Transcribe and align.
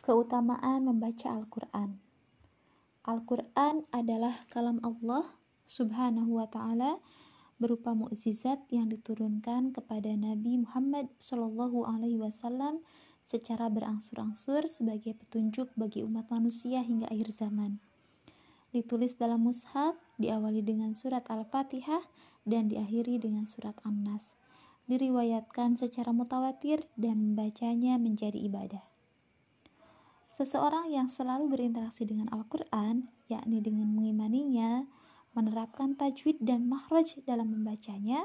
Keutamaan 0.00 0.88
membaca 0.88 1.28
Al-Quran 1.28 2.00
Al-Quran 3.04 3.84
adalah 3.92 4.48
kalam 4.48 4.80
Allah 4.80 5.28
subhanahu 5.68 6.40
wa 6.40 6.48
ta'ala 6.48 6.96
berupa 7.60 7.92
mukjizat 7.92 8.64
yang 8.72 8.88
diturunkan 8.88 9.76
kepada 9.76 10.08
Nabi 10.16 10.64
Muhammad 10.64 11.12
Shallallahu 11.20 11.84
Alaihi 11.84 12.16
Wasallam 12.16 12.80
secara 13.28 13.68
berangsur-angsur 13.68 14.72
sebagai 14.72 15.12
petunjuk 15.20 15.68
bagi 15.76 16.00
umat 16.00 16.32
manusia 16.32 16.80
hingga 16.80 17.04
akhir 17.12 17.36
zaman. 17.36 17.76
Ditulis 18.72 19.20
dalam 19.20 19.44
mushaf, 19.44 20.00
diawali 20.16 20.64
dengan 20.64 20.96
surat 20.96 21.28
Al-Fatihah 21.28 22.00
dan 22.48 22.72
diakhiri 22.72 23.20
dengan 23.20 23.44
surat 23.44 23.76
An-Nas. 23.84 24.32
Diriwayatkan 24.88 25.76
secara 25.76 26.10
mutawatir 26.16 26.88
dan 26.96 27.20
membacanya 27.20 28.00
menjadi 28.00 28.40
ibadah. 28.40 28.89
Seseorang 30.40 30.88
yang 30.88 31.12
selalu 31.12 31.52
berinteraksi 31.52 32.08
dengan 32.08 32.32
Al-Quran, 32.32 33.12
yakni 33.28 33.60
dengan 33.60 33.92
mengimaninya, 33.92 34.88
menerapkan 35.36 36.00
tajwid 36.00 36.40
dan 36.40 36.64
makhraj 36.64 37.20
dalam 37.28 37.52
membacanya, 37.52 38.24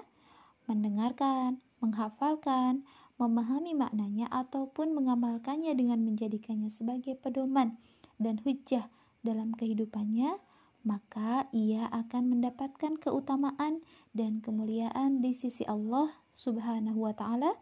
mendengarkan, 0.64 1.60
menghafalkan, 1.84 2.88
memahami 3.20 3.76
maknanya, 3.76 4.32
ataupun 4.32 4.96
mengamalkannya 4.96 5.76
dengan 5.76 6.08
menjadikannya 6.08 6.72
sebagai 6.72 7.20
pedoman 7.20 7.76
dan 8.16 8.40
hujah 8.48 8.88
dalam 9.20 9.52
kehidupannya, 9.52 10.40
maka 10.88 11.52
ia 11.52 11.92
akan 11.92 12.32
mendapatkan 12.32 12.96
keutamaan 12.96 13.84
dan 14.16 14.40
kemuliaan 14.40 15.20
di 15.20 15.36
sisi 15.36 15.68
Allah 15.68 16.16
Subhanahu 16.32 16.96
wa 16.96 17.12
Ta'ala, 17.12 17.60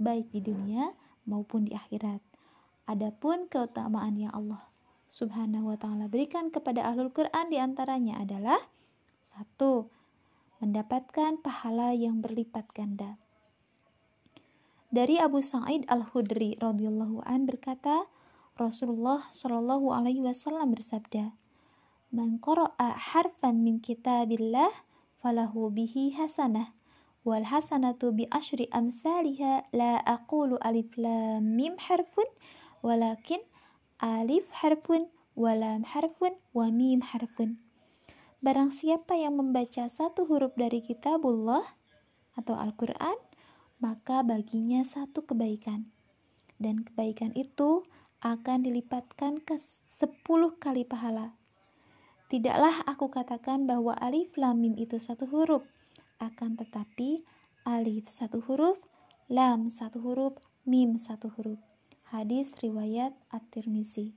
baik 0.00 0.32
di 0.32 0.40
dunia 0.40 0.96
maupun 1.28 1.68
di 1.68 1.76
akhirat. 1.76 2.31
Adapun 2.90 3.46
keutamaan 3.46 4.18
yang 4.18 4.34
Allah 4.34 4.66
Subhanahu 5.06 5.70
wa 5.70 5.76
taala 5.76 6.08
berikan 6.08 6.48
kepada 6.48 6.88
ahlul 6.88 7.12
Quran 7.12 7.52
di 7.52 7.60
antaranya 7.60 8.18
adalah 8.24 8.58
satu 9.28 9.92
mendapatkan 10.58 11.38
pahala 11.42 11.92
yang 11.92 12.24
berlipat 12.24 12.70
ganda. 12.72 13.20
Dari 14.92 15.16
Abu 15.16 15.40
Sa'id 15.40 15.88
Al-Khudri 15.88 16.60
radhiyallahu 16.60 17.24
an 17.24 17.48
berkata, 17.48 18.08
Rasulullah 18.60 19.24
shallallahu 19.32 19.88
alaihi 19.88 20.20
wasallam 20.20 20.76
bersabda, 20.76 21.32
"Man 22.12 22.36
qara'a 22.40 22.92
harfan 23.14 23.64
min 23.64 23.80
kitabillah 23.80 24.68
falahu 25.16 25.72
bihi 25.72 26.12
hasanah." 26.16 26.76
wal 27.22 27.46
hasanatu 27.46 28.10
bi 28.10 28.26
asyri 28.34 28.66
amsalha 28.74 29.62
la 29.70 30.02
aqulu 30.02 30.58
alif 30.58 30.90
lam 30.98 31.54
mim 31.54 31.78
harfun 31.78 32.26
walakin 32.82 33.40
alif 34.02 34.44
harfun, 34.50 35.06
walam 35.38 35.86
harfun, 35.86 36.34
wa 36.50 36.68
mim 36.68 37.00
harfun. 37.00 37.62
Barang 38.42 38.74
siapa 38.74 39.14
yang 39.14 39.38
membaca 39.38 39.86
satu 39.86 40.26
huruf 40.26 40.58
dari 40.58 40.82
kitabullah 40.82 41.62
atau 42.34 42.58
Al-Quran, 42.58 43.14
maka 43.78 44.26
baginya 44.26 44.82
satu 44.82 45.22
kebaikan. 45.22 45.86
Dan 46.58 46.82
kebaikan 46.82 47.30
itu 47.38 47.86
akan 48.18 48.66
dilipatkan 48.66 49.38
ke 49.42 49.54
sepuluh 49.94 50.58
kali 50.58 50.82
pahala. 50.82 51.38
Tidaklah 52.26 52.82
aku 52.90 53.14
katakan 53.14 53.70
bahwa 53.70 53.94
alif 53.94 54.34
lam 54.34 54.58
mim 54.58 54.74
itu 54.74 54.98
satu 54.98 55.30
huruf, 55.30 55.62
akan 56.18 56.58
tetapi 56.58 57.22
alif 57.62 58.10
satu 58.10 58.42
huruf, 58.42 58.78
lam 59.30 59.70
satu 59.70 60.02
huruf, 60.02 60.34
mim 60.66 60.98
satu 60.98 61.30
huruf. 61.30 61.71
Hadis 62.12 62.52
riwayat 62.60 63.16
At-Tirmizi. 63.32 64.12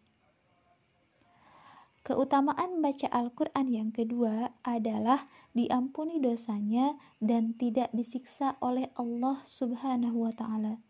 Keutamaan 2.03 2.75
membaca 2.75 3.07
Al-Quran 3.07 3.71
yang 3.71 3.89
kedua 3.95 4.51
adalah 4.67 5.31
diampuni 5.55 6.19
dosanya 6.19 6.99
dan 7.23 7.55
tidak 7.55 7.87
disiksa 7.95 8.59
oleh 8.59 8.91
Allah 8.99 9.39
Subhanahu 9.47 10.27
wa 10.27 10.35
Ta'ala. 10.35 10.83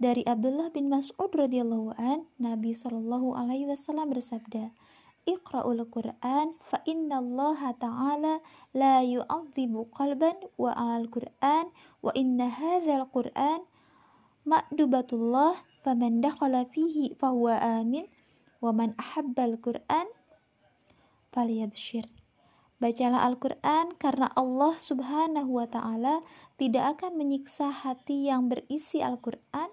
Dari 0.00 0.24
Abdullah 0.24 0.72
bin 0.72 0.88
Mas'ud 0.88 1.28
radhiyallahu 1.36 2.00
an, 2.00 2.24
Nabi 2.40 2.72
Shallallahu 2.72 3.36
alaihi 3.36 3.68
wasallam 3.68 4.08
bersabda, 4.08 4.72
"Iqra'ul 5.28 5.84
Qur'an 5.92 6.56
fa 6.64 6.80
innallaha 6.88 7.76
ta'ala 7.76 8.40
la 8.72 9.04
yu'adzibu 9.04 9.92
qalban 9.92 10.48
wa 10.56 10.72
al-Qur'an 10.72 11.68
wa 12.00 12.08
inna 12.16 12.48
hadzal 12.48 13.04
Qur'an 13.12 13.68
ma'dubatullah 14.48 15.60
faman 15.84 16.24
dakhala 16.24 16.64
fihi 16.72 17.12
fahuwa 17.20 17.60
amin 17.60 18.08
wa 18.64 18.72
man 18.72 18.96
ahabbal 18.96 19.60
Qur'an 19.60 20.08
falyabshir. 21.36 22.08
Bacalah 22.78 23.26
Al-Quran 23.26 23.98
karena 23.98 24.30
Allah 24.38 24.78
subhanahu 24.78 25.50
wa 25.50 25.66
ta'ala 25.66 26.22
tidak 26.56 26.98
akan 26.98 27.18
menyiksa 27.18 27.74
hati 27.74 28.30
yang 28.30 28.46
berisi 28.46 29.02
Al-Quran 29.02 29.68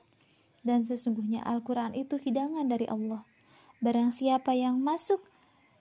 dan 0.65 0.83
sesungguhnya 0.83 1.45
Al-Quran 1.45 1.93
itu 1.93 2.17
hidangan 2.17 2.65
dari 2.65 2.89
Allah. 2.89 3.21
Barang 3.77 4.09
siapa 4.09 4.57
yang 4.57 4.81
masuk 4.81 5.21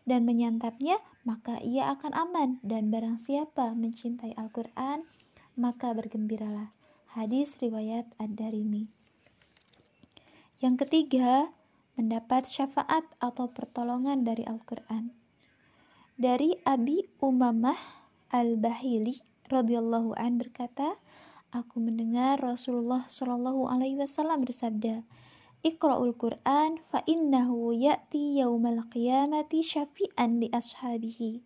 dan 0.04 0.28
menyantapnya, 0.28 1.00
maka 1.25 1.56
ia 1.65 1.88
akan 1.97 2.12
aman 2.12 2.50
dan 2.60 2.93
barang 2.93 3.16
siapa 3.16 3.72
mencintai 3.72 4.37
Al-Quran, 4.37 5.09
maka 5.56 5.97
bergembiralah. 5.97 6.77
Hadis 7.14 7.54
riwayat 7.62 8.10
Ad-Darimi. 8.19 8.91
Yang 10.58 10.82
ketiga, 10.82 11.54
mendapat 11.94 12.42
syafaat 12.50 13.06
atau 13.22 13.54
pertolongan 13.54 14.26
dari 14.26 14.42
Al-Quran. 14.42 15.14
Dari 16.19 16.58
Abi 16.66 17.06
Umamah 17.22 17.78
Al-Bahili 18.34 19.22
radhiyallahu 19.47 20.19
an 20.19 20.42
berkata, 20.42 20.98
aku 21.54 21.78
mendengar 21.78 22.42
Rasulullah 22.42 23.06
Shallallahu 23.06 23.70
alaihi 23.70 23.94
wasallam 23.94 24.42
bersabda, 24.42 25.06
Iqra'ul 25.62 26.19
Qur'an 26.19 26.82
fa 26.82 27.06
innahu 27.06 27.78
ya'ti 27.78 28.42
yaumal 28.42 28.91
qiyamati 28.91 29.62
syafi'an 29.62 30.42
li 30.42 30.50
ashabihi. 30.50 31.38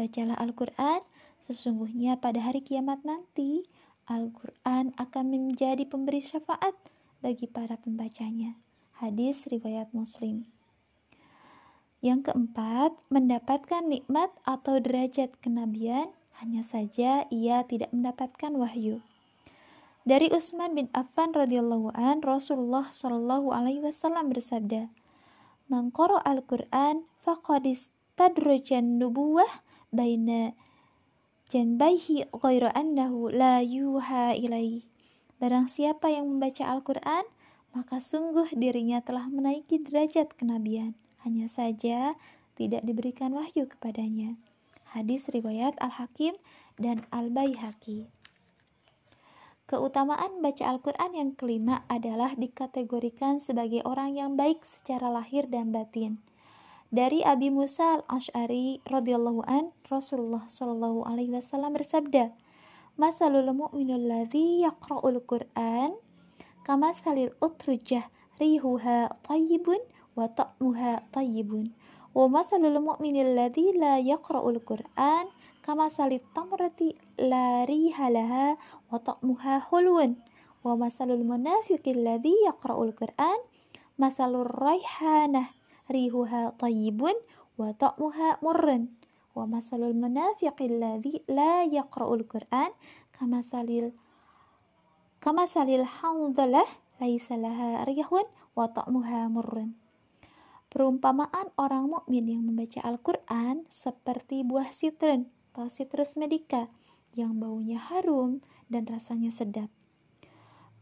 Bacalah 0.00 0.40
Al-Qur'an, 0.40 1.04
sesungguhnya 1.36 2.16
pada 2.16 2.40
hari 2.40 2.64
kiamat 2.64 3.04
nanti 3.04 3.60
Al-Quran 4.10 4.90
akan 4.98 5.24
menjadi 5.30 5.86
pemberi 5.86 6.18
syafaat 6.18 6.74
bagi 7.22 7.46
para 7.46 7.78
pembacanya. 7.78 8.58
Hadis 8.98 9.46
riwayat 9.46 9.94
Muslim. 9.94 10.50
Yang 12.02 12.32
keempat, 12.32 12.98
mendapatkan 13.06 13.86
nikmat 13.86 14.34
atau 14.42 14.82
derajat 14.82 15.30
kenabian, 15.38 16.10
hanya 16.42 16.66
saja 16.66 17.30
ia 17.30 17.62
tidak 17.68 17.94
mendapatkan 17.94 18.50
wahyu. 18.58 18.98
Dari 20.08 20.32
Utsman 20.32 20.72
bin 20.72 20.88
Affan 20.96 21.36
radhiyallahu 21.36 21.92
an, 21.92 22.24
Rasulullah 22.24 22.88
shallallahu 22.88 23.52
alaihi 23.52 23.84
wasallam 23.84 24.32
bersabda, 24.32 24.88
"Man 25.68 25.92
al-Qur'an 25.94 27.04
faqad 27.20 27.68
istadrajan 27.68 28.96
nubuwah 28.96 29.60
baina 29.92 30.56
janbaihi 31.50 32.30
ghairu 32.30 32.70
annahu 32.70 33.26
la 33.34 33.58
yuha 33.58 34.38
ilaih. 34.38 34.86
Barang 35.42 35.66
siapa 35.66 36.06
yang 36.06 36.30
membaca 36.30 36.62
Al-Quran, 36.62 37.26
maka 37.74 37.98
sungguh 37.98 38.54
dirinya 38.54 39.02
telah 39.02 39.26
menaiki 39.26 39.82
derajat 39.82 40.30
kenabian. 40.38 40.94
Hanya 41.26 41.50
saja 41.50 42.14
tidak 42.54 42.86
diberikan 42.86 43.34
wahyu 43.34 43.66
kepadanya. 43.66 44.38
Hadis 44.94 45.26
riwayat 45.26 45.74
Al-Hakim 45.82 46.38
dan 46.78 47.02
Al-Baihaqi. 47.10 48.06
Keutamaan 49.66 50.42
baca 50.42 50.64
Al-Quran 50.70 51.12
yang 51.14 51.30
kelima 51.34 51.82
adalah 51.86 52.34
dikategorikan 52.34 53.42
sebagai 53.42 53.82
orang 53.86 54.18
yang 54.18 54.34
baik 54.34 54.62
secara 54.66 55.10
lahir 55.10 55.46
dan 55.46 55.70
batin. 55.74 56.18
Dari 56.90 57.22
Abi 57.22 57.54
Musa 57.54 58.02
al-Ash'ari 58.02 58.82
radhiyallahu 58.82 59.46
an, 59.46 59.70
Rasulullah 59.86 60.42
shallallahu 60.50 61.06
alaihi 61.06 61.30
wasallam 61.30 61.78
bersabda, 61.78 62.34
"Masalul 62.98 63.46
mu'minul 63.54 64.10
ladzi 64.10 64.66
yaqra'ul 64.66 65.22
Qur'an 65.22 65.94
kama 66.66 66.90
salil 66.90 67.30
utrujah 67.38 68.10
rihuha 68.42 69.06
tayyibun 69.22 69.78
wa 70.18 70.34
ta'muha 70.34 71.06
tayyibun." 71.14 71.70
Wa 72.10 72.26
masalul 72.26 72.82
mu'minil 72.82 73.38
ladzi 73.38 73.70
la 73.78 74.02
yaqra'ul 74.02 74.58
Qur'an 74.58 75.30
kama 75.62 75.94
salit 75.94 76.26
tamrati 76.34 76.98
la 77.22 77.70
rihalaha 77.70 78.58
wa 78.90 78.98
ta'muha 78.98 79.70
hulwun. 79.70 80.18
Wa 80.66 80.74
masalul 80.74 81.22
munafiqil 81.22 82.02
ladzi 82.02 82.34
yaqra'ul 82.50 82.98
Qur'an 82.98 83.38
masalur 83.94 84.50
raihanah 84.50 85.59
rihuha 85.90 86.54
tayyibun 86.56 87.14
wa 87.58 87.74
ta'muha 87.74 88.38
murrun 88.40 88.94
wa 89.34 89.44
masalul 89.44 89.92
munafiqil 89.92 90.78
ladzi 90.78 91.20
la 91.26 91.66
yaqra'ul 91.66 92.24
Qur'an 92.24 92.70
kama 93.10 93.42
salil 93.42 93.92
kama 95.20 95.44
salil 95.44 95.84
hamdalah 95.84 96.66
laisa 97.02 97.36
laha 97.36 97.84
riyahun 97.84 98.24
wa 98.56 98.68
ta'muha 98.70 99.28
murrun. 99.28 99.76
Perumpamaan 100.70 101.50
orang 101.58 101.90
mukmin 101.90 102.30
yang 102.30 102.46
membaca 102.46 102.78
Al-Qur'an 102.86 103.66
seperti 103.66 104.46
buah 104.46 104.70
sitrin 104.70 105.26
atau 105.50 105.66
citrus 105.66 106.14
medica 106.14 106.70
yang 107.18 107.42
baunya 107.42 107.76
harum 107.76 108.38
dan 108.70 108.86
rasanya 108.86 109.34
sedap. 109.34 109.66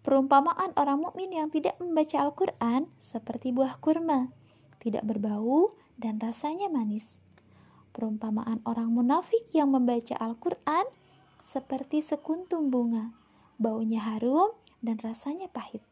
Perumpamaan 0.04 0.76
orang 0.76 1.00
mukmin 1.00 1.32
yang 1.32 1.48
tidak 1.48 1.80
membaca 1.80 2.20
Al-Qur'an 2.20 2.84
seperti 3.00 3.48
buah 3.50 3.80
kurma, 3.80 4.28
tidak 4.78 5.06
berbau 5.06 5.74
dan 5.98 6.18
rasanya 6.22 6.70
manis. 6.70 7.18
Perumpamaan 7.92 8.62
orang 8.62 8.94
munafik 8.94 9.50
yang 9.50 9.74
membaca 9.74 10.14
Al-Qur'an 10.18 10.86
seperti 11.42 12.02
sekuntum 12.02 12.70
bunga, 12.70 13.14
baunya 13.58 14.02
harum 14.02 14.54
dan 14.82 14.98
rasanya 15.02 15.50
pahit. 15.50 15.82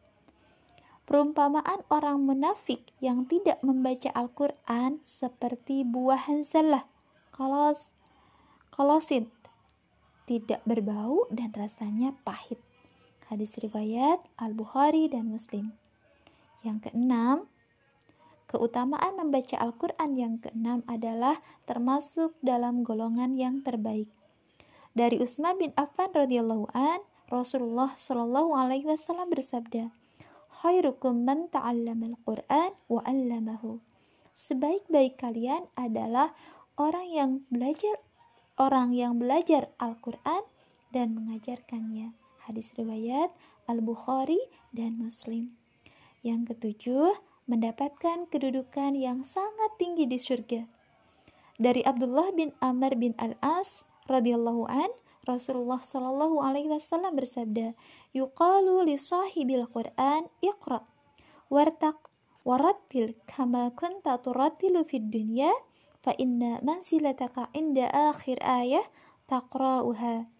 Perumpamaan 1.07 1.87
orang 1.87 2.19
munafik 2.19 2.83
yang 2.99 3.23
tidak 3.31 3.63
membaca 3.63 4.11
Al-Quran 4.11 4.99
seperti 5.07 5.87
buah 5.87 6.27
hanzalah, 6.27 6.83
kolos, 7.31 7.95
kolosin, 8.75 9.31
tidak 10.27 10.59
berbau 10.67 11.23
dan 11.31 11.55
rasanya 11.55 12.11
pahit. 12.27 12.59
Hadis 13.31 13.55
riwayat 13.55 14.19
Al-Bukhari 14.35 15.07
dan 15.07 15.31
Muslim. 15.31 15.71
Yang 16.59 16.91
keenam, 16.91 17.47
keutamaan 18.47 19.19
membaca 19.19 19.59
Al-Quran 19.59 20.15
yang 20.15 20.33
keenam 20.39 20.81
adalah 20.87 21.39
termasuk 21.67 22.33
dalam 22.39 22.81
golongan 22.81 23.35
yang 23.35 23.61
terbaik. 23.61 24.07
Dari 24.97 25.21
Utsman 25.21 25.61
bin 25.61 25.75
Affan 25.77 26.09
radhiyallahu 26.15 26.73
an, 26.73 27.03
Rasulullah 27.27 27.93
shallallahu 27.93 28.55
alaihi 28.55 28.87
wasallam 28.87 29.29
bersabda, 29.29 29.91
khairukum 30.63 31.27
man 31.27 31.51
ta'allamal 31.51 32.17
Qur'an 32.23 32.73
wa 32.89 33.03
'allamahu. 33.05 33.83
Sebaik-baik 34.33 35.19
kalian 35.19 35.67
adalah 35.77 36.33
orang 36.79 37.07
yang 37.09 37.31
belajar 37.51 37.99
orang 38.57 38.89
yang 38.93 39.21
belajar 39.21 39.69
Al-Qur'an 39.77 40.41
dan 40.89 41.13
mengajarkannya. 41.13 42.13
Hadis 42.49 42.73
riwayat 42.73 43.29
Al-Bukhari 43.69 44.39
dan 44.73 44.97
Muslim. 44.97 45.53
Yang 46.25 46.55
ketujuh, 46.55 47.13
mendapatkan 47.47 48.27
kedudukan 48.27 48.93
yang 48.93 49.23
sangat 49.23 49.71
tinggi 49.79 50.05
di 50.05 50.19
surga. 50.19 50.67
Dari 51.57 51.81
Abdullah 51.81 52.29
bin 52.37 52.53
Amr 52.61 52.93
bin 52.99 53.17
Al-As 53.17 53.87
radhiyallahu 54.05 54.69
an, 54.69 54.91
Rasulullah 55.27 55.83
Shallallahu 55.83 56.39
alaihi 56.39 56.71
wasallam 56.71 57.17
bersabda, 57.19 57.75
"Yuqalu 58.15 58.87
li 58.87 58.95
sahibil 58.95 59.67
Qur'an 59.67 60.31
iqra 60.39 60.87
wartaq 61.51 61.97
warattil 62.47 63.19
kama 63.27 63.75
kunta 63.75 64.21
turattilu 64.23 64.87
fid 64.87 65.11
dunya 65.11 65.51
fa 65.99 66.15
inna 66.15 66.63
mansilataka 66.63 67.51
inda 67.51 67.91
akhir 67.91 68.39
ayah 68.39 68.87
taqra'uha." 69.27 70.31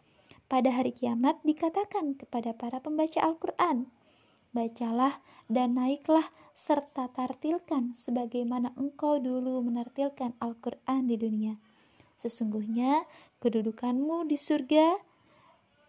Pada 0.48 0.70
hari 0.72 0.96
kiamat 0.96 1.44
dikatakan 1.44 2.16
kepada 2.16 2.56
para 2.56 2.80
pembaca 2.80 3.20
Al-Qur'an, 3.20 3.92
bacalah 4.58 5.22
dan 5.46 5.78
naiklah 5.78 6.26
serta 6.58 7.14
tartilkan 7.14 7.94
sebagaimana 7.94 8.74
engkau 8.74 9.22
dulu 9.22 9.62
menartilkan 9.62 10.34
Al-Qur'an 10.42 11.06
di 11.06 11.22
dunia. 11.22 11.54
Sesungguhnya 12.18 13.06
kedudukanmu 13.38 14.26
di 14.26 14.34
surga 14.34 14.98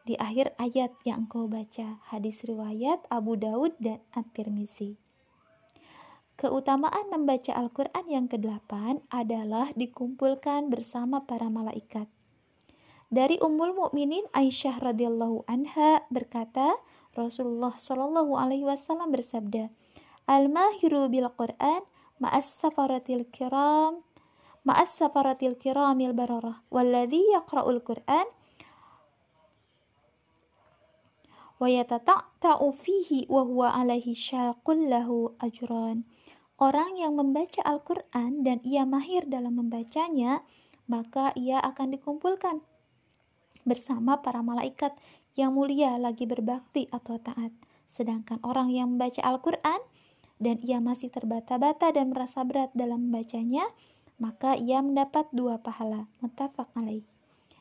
di 0.05 0.13
akhir 0.21 0.53
ayat 0.61 0.93
yang 1.09 1.25
engkau 1.25 1.49
baca. 1.49 2.05
Hadis 2.13 2.45
riwayat 2.45 3.09
Abu 3.09 3.41
Daud 3.41 3.73
dan 3.81 4.05
At-Tirmizi. 4.13 5.01
Keutamaan 6.39 7.11
membaca 7.11 7.51
Al-Quran 7.51 8.07
yang 8.07 8.27
kedelapan 8.31 9.03
adalah 9.11 9.75
dikumpulkan 9.75 10.71
bersama 10.71 11.27
para 11.27 11.51
malaikat. 11.51 12.07
Dari 13.09 13.41
Ummul 13.41 13.75
Mukminin 13.75 14.23
Aisyah 14.37 14.79
radhiyallahu 14.85 15.49
anha 15.49 16.05
berkata, 16.13 16.79
Rasulullah 17.17 17.77
shallallahu 17.77 18.37
alaihi 18.37 18.67
wasallam 18.67 19.13
bersabda, 19.15 19.71
"Al-mahiru 20.29 21.09
bil 21.09 21.29
Quran 21.33 21.83
ma'as 22.19 22.59
safaratil 22.59 23.29
kiram 23.31 24.03
ma'as 24.69 25.01
safaratil 25.01 25.57
kiramil 25.57 26.13
bararah. 26.13 26.61
Walladhi 26.69 27.25
yaqra'ul 27.33 27.81
Qur'an 27.81 28.29
wa 31.57 31.67
yatata'ta'u 31.67 32.69
fihi 32.77 33.25
wa 33.33 33.49
huwa 33.49 33.73
alaihi 33.73 34.13
syaqul 34.13 34.93
lahu 34.93 35.33
ajran. 35.41 36.05
Orang 36.61 36.99
yang 37.01 37.15
membaca 37.15 37.63
Al-Quran 37.65 38.43
dan 38.43 38.59
ia 38.67 38.83
mahir 38.83 39.25
dalam 39.31 39.63
membacanya, 39.63 40.43
maka 40.91 41.31
ia 41.39 41.63
akan 41.63 41.95
dikumpulkan 41.95 42.61
bersama 43.63 44.19
para 44.21 44.43
malaikat 44.43 44.97
yang 45.39 45.55
mulia 45.55 45.95
lagi 45.95 46.27
berbakti 46.27 46.91
atau 46.91 47.23
taat. 47.23 47.55
Sedangkan 47.87 48.43
orang 48.43 48.75
yang 48.75 48.99
membaca 48.99 49.23
Al-Quran 49.23 49.79
dan 50.43 50.59
ia 50.67 50.83
masih 50.83 51.15
terbata-bata 51.15 51.95
dan 51.95 52.11
merasa 52.11 52.43
berat 52.43 52.75
dalam 52.75 53.07
membacanya, 53.07 53.71
maka 54.19 54.59
ia 54.59 54.83
mendapat 54.83 55.31
dua 55.31 55.63
pahala. 55.63 56.11
Muttafaq 56.19 56.67
alaih. 56.75 57.07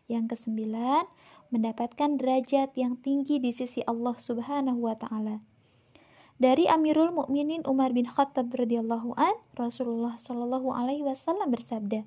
Yang 0.10 0.34
kesembilan, 0.34 1.06
mendapatkan 1.54 2.18
derajat 2.18 2.74
yang 2.74 2.98
tinggi 2.98 3.38
di 3.38 3.54
sisi 3.54 3.86
Allah 3.86 4.18
Subhanahu 4.18 4.90
wa 4.90 4.98
taala. 4.98 5.46
Dari 6.38 6.70
Amirul 6.70 7.14
Mukminin 7.14 7.66
Umar 7.66 7.98
bin 7.98 8.06
Khattab 8.06 8.54
radhiyallahu 8.54 9.18
an, 9.18 9.36
Rasulullah 9.58 10.22
shallallahu 10.22 10.70
alaihi 10.70 11.02
wasallam 11.02 11.50
bersabda, 11.50 12.06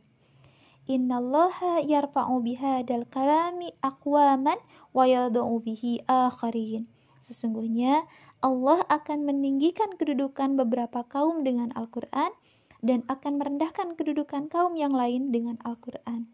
Innallaha 0.90 1.78
yarfa'u 1.86 2.42
bihadal 2.42 3.06
kalami 3.06 3.70
aqwaman 3.78 4.58
wa 4.90 5.06
yad'u 5.06 5.62
bihi 5.62 6.02
akharin. 6.10 6.90
Sesungguhnya 7.22 8.10
Allah 8.42 8.82
akan 8.90 9.22
meninggikan 9.22 9.94
kedudukan 9.94 10.58
beberapa 10.58 11.06
kaum 11.06 11.46
dengan 11.46 11.70
Al-Qur'an 11.78 12.34
dan 12.80 13.04
akan 13.06 13.38
merendahkan 13.38 13.94
kedudukan 13.94 14.48
kaum 14.48 14.74
yang 14.74 14.90
lain 14.96 15.30
dengan 15.30 15.60
Al-Quran. 15.62 16.26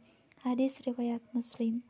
Hadis 0.47 0.79
riwayat 0.87 1.21
Muslim. 1.35 1.83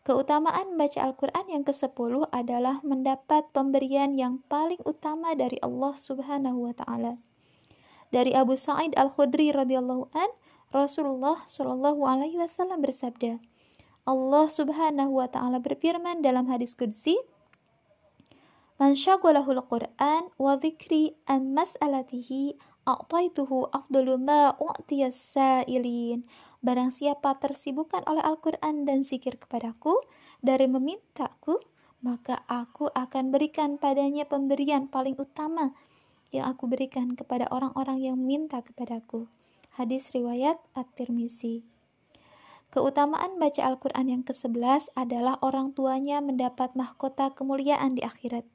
Keutamaan 0.00 0.74
membaca 0.74 0.96
Al-Quran 1.04 1.46
yang 1.52 1.64
ke-10 1.68 2.32
adalah 2.32 2.80
mendapat 2.80 3.52
pemberian 3.52 4.16
yang 4.16 4.40
paling 4.48 4.80
utama 4.88 5.36
dari 5.36 5.60
Allah 5.60 5.92
Subhanahu 5.92 6.72
wa 6.72 6.72
taala. 6.72 7.20
Dari 8.08 8.32
Abu 8.32 8.56
Sa'id 8.56 8.96
Al-Khudri 8.96 9.52
radhiyallahu 9.52 10.08
an, 10.16 10.30
Rasulullah 10.70 11.42
Shallallahu 11.50 12.06
alaihi 12.06 12.38
wasallam 12.38 12.78
bersabda, 12.78 13.42
Allah 14.06 14.46
Subhanahu 14.46 15.18
wa 15.18 15.26
taala 15.26 15.58
berfirman 15.58 16.22
dalam 16.22 16.46
hadis 16.46 16.78
qudsi, 16.78 17.18
"Man 18.78 18.94
syaghalahul 18.94 19.66
Qur'an 19.66 20.30
wa 20.38 20.54
dzikri 20.54 21.18
an 21.26 21.58
mas'alatihi 21.58 22.54
a'taituhu 22.86 23.70
afdalu 23.74 24.14
ma 24.16 24.54
u'tiyas 24.56 25.18
sa'ilin. 25.18 26.24
Barang 26.60 26.92
siapa 26.92 27.36
tersibukkan 27.40 28.04
oleh 28.06 28.22
Al-Quran 28.22 28.84
dan 28.84 29.02
zikir 29.02 29.40
kepadaku 29.40 29.96
dari 30.44 30.68
memintaku, 30.68 31.60
maka 32.00 32.44
aku 32.48 32.88
akan 32.92 33.32
berikan 33.32 33.76
padanya 33.76 34.24
pemberian 34.24 34.88
paling 34.88 35.16
utama 35.16 35.72
yang 36.30 36.46
aku 36.46 36.70
berikan 36.70 37.18
kepada 37.18 37.50
orang-orang 37.50 38.00
yang 38.00 38.16
minta 38.20 38.62
kepadaku. 38.62 39.26
Hadis 39.78 40.10
riwayat 40.10 40.58
At-Tirmizi. 40.74 41.62
Keutamaan 42.70 43.38
baca 43.38 43.62
Al-Quran 43.66 44.06
yang 44.10 44.22
ke-11 44.22 44.94
adalah 44.94 45.38
orang 45.42 45.74
tuanya 45.74 46.22
mendapat 46.22 46.74
mahkota 46.78 47.34
kemuliaan 47.34 47.98
di 47.98 48.02
akhirat. 48.06 48.46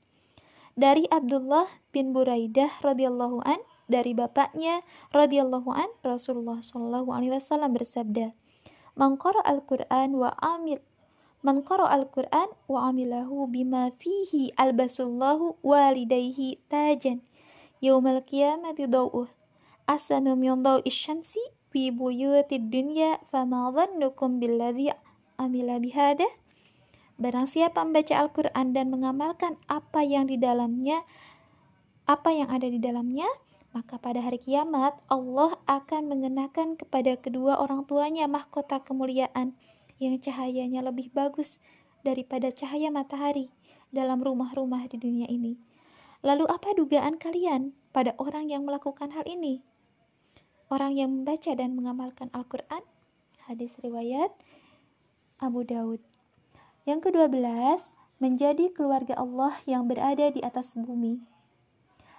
Dari 0.75 1.07
Abdullah 1.07 1.67
bin 1.95 2.11
Buraidah 2.11 2.83
radhiyallahu 2.83 3.43
an, 3.47 3.59
dari 3.87 4.11
bapaknya 4.11 4.81
radhiyallahu 5.15 5.71
an 5.71 5.87
Rasulullah 6.01 6.59
shallallahu 6.59 7.11
alaihi 7.13 7.31
wasallam 7.37 7.71
bersabda 7.71 8.33
Man 8.97 9.19
al-Qur'an 9.21 10.15
wa 10.15 10.35
amil 10.41 10.81
Man 11.45 11.61
al-Qur'an 11.61 12.49
wa 12.65 12.89
amilahu 12.89 13.45
bima 13.45 13.93
fihi 14.01 14.49
albasullahu 14.57 15.61
walidayhi 15.61 16.57
tajan 16.71 17.21
yaumal 17.83 18.25
qiyamati 18.25 18.89
dawuh 18.89 19.29
asanu 19.85 20.37
min 20.37 20.61
dawi 20.61 20.89
syamsi 20.89 21.41
fi 21.69 21.89
buyutid 21.89 22.69
dunya 22.69 23.21
fama 23.29 23.69
dhannukum 23.73 24.37
billadhi 24.41 24.93
amila 25.37 25.77
bihada 25.81 26.25
Barang 27.15 27.47
siapa 27.47 27.79
membaca 27.87 28.11
Al-Quran 28.11 28.75
dan 28.75 28.91
mengamalkan 28.91 29.55
apa 29.71 30.03
yang 30.03 30.27
di 30.27 30.35
dalamnya, 30.35 30.99
apa 32.03 32.35
yang 32.35 32.51
ada 32.51 32.67
di 32.67 32.75
dalamnya, 32.75 33.23
maka 33.71 33.95
pada 33.95 34.19
hari 34.19 34.35
kiamat 34.35 34.99
Allah 35.07 35.55
akan 35.63 36.11
mengenakan 36.11 36.75
kepada 36.75 37.15
kedua 37.15 37.55
orang 37.63 37.87
tuanya 37.87 38.27
mahkota 38.27 38.83
kemuliaan 38.83 39.55
yang 39.95 40.19
cahayanya 40.19 40.83
lebih 40.83 41.07
bagus 41.15 41.63
daripada 42.03 42.51
cahaya 42.51 42.91
matahari 42.91 43.47
dalam 43.95 44.19
rumah-rumah 44.19 44.83
di 44.91 44.99
dunia 44.99 45.31
ini. 45.31 45.55
Lalu 46.19 46.51
apa 46.51 46.75
dugaan 46.75 47.15
kalian 47.15 47.71
pada 47.95 48.11
orang 48.19 48.51
yang 48.51 48.67
melakukan 48.67 49.15
hal 49.15 49.23
ini? 49.23 49.63
Orang 50.65 50.97
yang 50.97 51.21
membaca 51.21 51.53
dan 51.53 51.77
mengamalkan 51.77 52.33
Al-Quran? 52.33 52.81
Hadis 53.45 53.77
riwayat 53.85 54.33
Abu 55.37 55.61
Daud. 55.61 56.01
Yang 56.89 57.09
kedua 57.09 57.29
belas, 57.29 57.85
menjadi 58.17 58.73
keluarga 58.73 59.13
Allah 59.13 59.53
yang 59.69 59.85
berada 59.85 60.33
di 60.33 60.41
atas 60.41 60.73
bumi. 60.73 61.21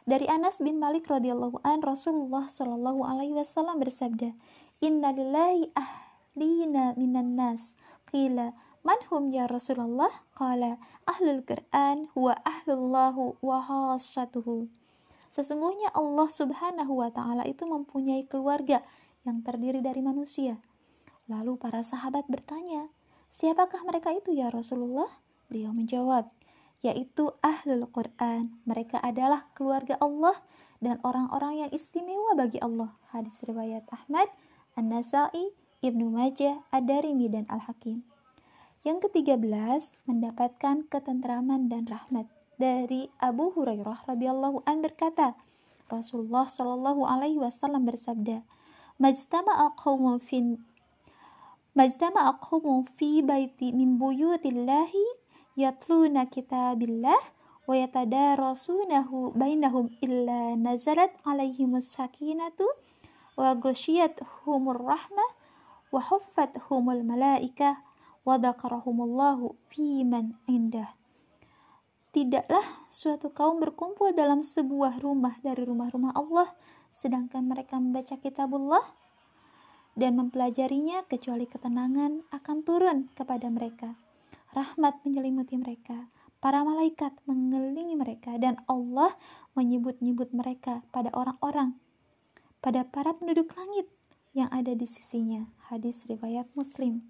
Dari 0.06 0.30
Anas 0.30 0.62
bin 0.62 0.78
Malik 0.78 1.10
radhiyallahu 1.10 1.58
an 1.66 1.82
Rasulullah 1.82 2.46
shallallahu 2.46 3.02
alaihi 3.02 3.34
wasallam 3.34 3.82
bersabda, 3.82 4.30
"Inna 4.78 5.10
lillahi 5.10 5.74
ahlina 5.74 6.94
minan 6.94 7.34
nas." 7.34 7.74
Qila, 8.14 8.54
"Man 8.86 9.00
hum 9.10 9.26
ya 9.26 9.50
Rasulullah?" 9.50 10.14
Qala, 10.38 10.78
"Ahlul 11.10 11.42
Qur'an 11.42 12.06
huwa 12.14 12.38
ahlullahu 12.46 13.42
wa 13.42 13.58
hasatuhu." 13.58 14.70
Sesungguhnya 15.36 15.92
Allah 15.92 16.32
Subhanahu 16.32 16.96
wa 16.96 17.12
taala 17.12 17.44
itu 17.44 17.68
mempunyai 17.68 18.24
keluarga 18.24 18.80
yang 19.28 19.44
terdiri 19.44 19.84
dari 19.84 20.00
manusia. 20.00 20.56
Lalu 21.28 21.60
para 21.60 21.84
sahabat 21.84 22.24
bertanya, 22.24 22.88
"Siapakah 23.28 23.84
mereka 23.84 24.16
itu 24.16 24.32
ya 24.32 24.48
Rasulullah?" 24.48 25.12
Beliau 25.52 25.76
menjawab, 25.76 26.32
yaitu 26.80 27.36
ahlul 27.44 27.84
Quran. 27.92 28.56
Mereka 28.64 28.96
adalah 29.04 29.44
keluarga 29.52 30.00
Allah 30.00 30.40
dan 30.80 31.04
orang-orang 31.04 31.68
yang 31.68 31.70
istimewa 31.76 32.32
bagi 32.32 32.56
Allah. 32.64 32.96
Hadis 33.12 33.36
riwayat 33.44 33.84
Ahmad, 33.92 34.32
An-Nasai, 34.72 35.52
Ibnu 35.84 36.16
Majah, 36.16 36.64
Ad-Darimi 36.72 37.28
dan 37.28 37.44
Al-Hakim. 37.52 38.08
Yang 38.88 39.12
ketiga 39.12 39.36
belas, 39.36 39.92
mendapatkan 40.08 40.88
ketentraman 40.88 41.68
dan 41.68 41.84
rahmat. 41.84 42.24
Dari 42.56 43.12
Abu 43.20 43.52
Hurairah 43.52 44.08
radhiyallahu 44.08 44.64
an 44.64 44.80
berkata, 44.80 45.36
Rasulullah 45.92 46.48
shallallahu 46.48 47.04
alaihi 47.04 47.36
wasallam 47.36 47.84
bersabda, 47.84 48.40
"Majtama'a 48.96 49.76
qaumun 49.76 50.16
fi 50.16 50.56
Majtama'a 51.76 52.40
fi 52.96 53.20
baiti 53.20 53.76
min 53.76 54.00
buyutillahi 54.00 55.04
yatluna 55.60 56.24
kitabillah 56.24 57.20
wa 57.68 57.74
yatadarasunahu 57.76 59.36
bainahum 59.36 59.92
illa 60.00 60.56
nazalat 60.56 61.12
alaihimus 61.28 61.92
sakinatu 61.92 62.64
wa 63.36 63.52
humur 64.48 64.80
rahmah 64.80 65.30
wa 65.92 66.00
humul 66.72 67.04
malaikah 67.04 67.84
wa 68.24 68.40
dzakarahumullahu 68.40 69.52
fiman 69.68 70.32
indah 70.48 70.88
Tidaklah 72.16 72.64
suatu 72.88 73.28
kaum 73.28 73.60
berkumpul 73.60 74.16
dalam 74.16 74.40
sebuah 74.40 75.04
rumah 75.04 75.36
dari 75.44 75.68
rumah-rumah 75.68 76.16
Allah, 76.16 76.48
sedangkan 76.88 77.44
mereka 77.44 77.76
membaca 77.76 78.16
kitabullah 78.16 78.80
dan 79.92 80.16
mempelajarinya 80.16 81.04
kecuali 81.04 81.44
ketenangan 81.44 82.24
akan 82.32 82.56
turun 82.64 83.12
kepada 83.12 83.52
mereka 83.52 83.92
rahmat 84.56 85.04
menyelimuti 85.04 85.60
mereka, 85.60 86.08
para 86.40 86.64
malaikat 86.64 87.12
mengelilingi 87.28 87.92
mereka, 87.92 88.40
dan 88.40 88.56
Allah 88.64 89.12
menyebut-nyebut 89.52 90.32
mereka 90.32 90.80
pada 90.88 91.12
orang-orang, 91.12 91.76
pada 92.64 92.88
para 92.88 93.12
penduduk 93.12 93.52
langit 93.52 93.84
yang 94.32 94.48
ada 94.48 94.72
di 94.72 94.88
sisinya. 94.88 95.44
Hadis 95.68 96.08
riwayat 96.08 96.48
Muslim. 96.56 97.04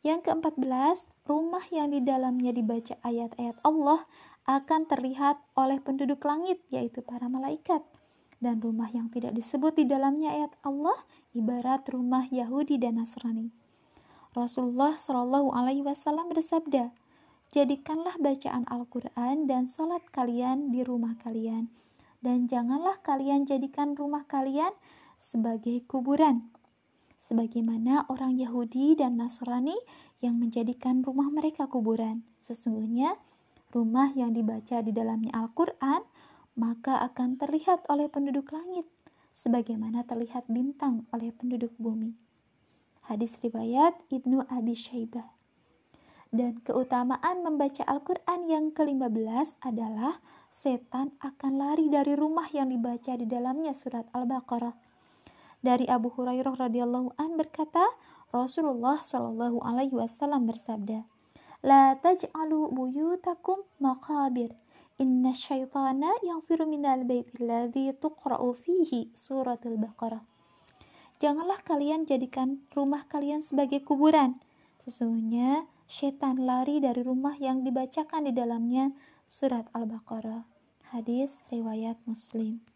Yang 0.00 0.32
keempat 0.32 0.56
belas, 0.56 1.04
rumah 1.28 1.60
yang 1.68 1.92
di 1.92 2.00
dalamnya 2.00 2.56
dibaca 2.56 2.96
ayat-ayat 3.04 3.60
Allah 3.60 4.08
akan 4.48 4.88
terlihat 4.88 5.36
oleh 5.52 5.76
penduduk 5.76 6.24
langit, 6.24 6.64
yaitu 6.72 7.04
para 7.04 7.28
malaikat. 7.28 7.84
Dan 8.40 8.64
rumah 8.64 8.88
yang 8.88 9.12
tidak 9.12 9.36
disebut 9.36 9.76
di 9.76 9.84
dalamnya 9.84 10.32
ayat 10.32 10.56
Allah, 10.64 10.96
ibarat 11.36 11.84
rumah 11.92 12.24
Yahudi 12.32 12.80
dan 12.80 12.96
Nasrani. 12.96 13.52
Rasulullah 14.32 14.96
Shallallahu 14.96 15.52
Alaihi 15.52 15.84
Wasallam 15.84 16.32
bersabda, 16.32 16.88
jadikanlah 17.52 18.16
bacaan 18.16 18.64
Al-Quran 18.72 19.44
dan 19.44 19.68
sholat 19.68 20.00
kalian 20.08 20.72
di 20.72 20.80
rumah 20.80 21.18
kalian, 21.20 21.68
dan 22.24 22.48
janganlah 22.48 22.96
kalian 23.04 23.44
jadikan 23.44 23.92
rumah 23.92 24.24
kalian 24.24 24.72
sebagai 25.20 25.84
kuburan, 25.84 26.48
sebagaimana 27.20 28.08
orang 28.08 28.40
Yahudi 28.40 28.96
dan 28.96 29.20
Nasrani 29.20 29.76
yang 30.24 30.40
menjadikan 30.40 31.04
rumah 31.04 31.28
mereka 31.28 31.68
kuburan. 31.68 32.24
Sesungguhnya, 32.42 33.14
rumah 33.70 34.10
yang 34.16 34.34
dibaca 34.34 34.82
di 34.82 34.90
dalamnya 34.90 35.30
Al-Quran 35.36 36.02
maka 36.58 37.00
akan 37.06 37.38
terlihat 37.38 37.86
oleh 37.86 38.10
penduduk 38.10 38.50
langit, 38.50 38.84
sebagaimana 39.32 40.02
terlihat 40.04 40.44
bintang 40.50 41.06
oleh 41.14 41.30
penduduk 41.30 41.72
bumi. 41.78 42.12
Hadis 43.06 43.38
riwayat 43.40 43.96
Ibnu 44.12 44.44
Abi 44.50 44.74
Syaibah. 44.76 45.24
Dan 46.30 46.62
keutamaan 46.62 47.42
membaca 47.42 47.82
Al-Quran 47.82 48.46
yang 48.46 48.70
ke-15 48.70 49.66
adalah 49.66 50.22
setan 50.46 51.10
akan 51.18 51.58
lari 51.58 51.90
dari 51.90 52.14
rumah 52.14 52.46
yang 52.54 52.70
dibaca 52.70 53.18
di 53.18 53.26
dalamnya 53.26 53.74
surat 53.74 54.06
Al-Baqarah. 54.14 54.89
Dari 55.60 55.84
Abu 55.92 56.08
Hurairah 56.08 56.56
radhiyallahu 56.56 57.20
an 57.20 57.36
berkata, 57.36 57.84
Rasulullah 58.32 59.04
shallallahu 59.04 59.60
alaihi 59.60 59.92
wasallam 59.92 60.48
bersabda, 60.48 61.04
"La 61.60 62.00
taj'alu 62.00 62.72
buyutakum 62.72 63.60
maqabir. 63.76 64.56
Inna 64.96 65.36
syaitana 65.36 66.16
yang 66.24 66.40
minal 66.64 67.04
baiti 67.04 67.28
alladhi 67.44 67.92
tuqra'u 67.92 68.56
fihi 68.56 69.12
suratul 69.12 69.76
Baqarah." 69.76 70.24
Janganlah 71.20 71.60
kalian 71.60 72.08
jadikan 72.08 72.64
rumah 72.72 73.04
kalian 73.04 73.44
sebagai 73.44 73.84
kuburan. 73.84 74.40
Sesungguhnya 74.80 75.68
setan 75.84 76.40
lari 76.48 76.80
dari 76.80 77.04
rumah 77.04 77.36
yang 77.36 77.60
dibacakan 77.60 78.24
di 78.24 78.32
dalamnya 78.32 78.96
surat 79.28 79.68
Al-Baqarah. 79.76 80.48
Hadis 80.96 81.36
riwayat 81.52 82.00
Muslim. 82.08 82.69